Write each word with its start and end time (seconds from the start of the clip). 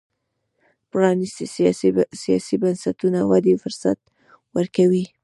پرانیستي 0.91 1.45
سیاسي 2.23 2.55
بنسټونه 2.63 3.19
ودې 3.31 3.55
فرصت 3.63 3.99
ورکوي. 4.55 5.05